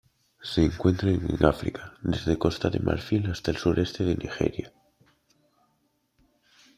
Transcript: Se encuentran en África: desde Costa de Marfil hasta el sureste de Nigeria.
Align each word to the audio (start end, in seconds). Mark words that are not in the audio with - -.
Se 0.41 0.63
encuentran 0.65 1.27
en 1.29 1.45
África: 1.45 1.93
desde 2.01 2.39
Costa 2.39 2.71
de 2.71 2.79
Marfil 2.79 3.29
hasta 3.29 3.51
el 3.51 3.57
sureste 3.57 4.03
de 4.03 4.15
Nigeria. 4.15 4.73